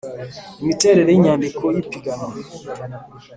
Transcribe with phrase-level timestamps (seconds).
[0.61, 2.31] imiterere y inyandiko y ipiganwa